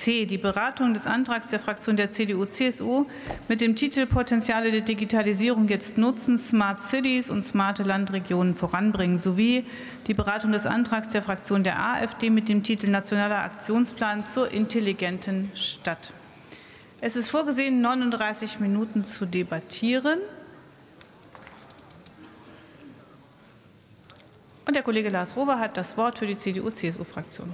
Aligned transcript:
C. 0.00 0.24
Die 0.24 0.38
Beratung 0.38 0.94
des 0.94 1.06
Antrags 1.06 1.48
der 1.48 1.60
Fraktion 1.60 1.94
der 1.94 2.10
CDU-CSU 2.10 3.04
mit 3.48 3.60
dem 3.60 3.76
Titel 3.76 4.06
Potenziale 4.06 4.70
der 4.70 4.80
Digitalisierung 4.80 5.68
jetzt 5.68 5.98
nutzen, 5.98 6.38
Smart 6.38 6.82
Cities 6.82 7.28
und 7.28 7.42
smarte 7.42 7.82
Landregionen 7.82 8.54
voranbringen 8.54 9.18
sowie 9.18 9.66
die 10.06 10.14
Beratung 10.14 10.52
des 10.52 10.64
Antrags 10.64 11.08
der 11.08 11.22
Fraktion 11.22 11.64
der 11.64 11.78
AfD 11.78 12.30
mit 12.30 12.48
dem 12.48 12.62
Titel 12.62 12.88
Nationaler 12.88 13.44
Aktionsplan 13.44 14.26
zur 14.26 14.50
intelligenten 14.50 15.50
Stadt. 15.54 16.14
Es 17.02 17.14
ist 17.14 17.28
vorgesehen, 17.28 17.82
39 17.82 18.58
Minuten 18.58 19.04
zu 19.04 19.26
debattieren. 19.26 20.18
Und 24.66 24.74
der 24.74 24.82
Kollege 24.82 25.10
Lars 25.10 25.36
Rober 25.36 25.58
hat 25.58 25.76
das 25.76 25.98
Wort 25.98 26.18
für 26.18 26.26
die 26.26 26.38
CDU-CSU-Fraktion. 26.38 27.50